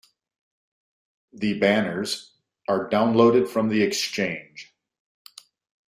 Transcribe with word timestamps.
The 1.31 1.59
banners 1.59 2.33
are 2.67 2.89
downloaded 2.89 3.47
from 3.47 3.69
the 3.69 3.83
exchange. 3.83 4.73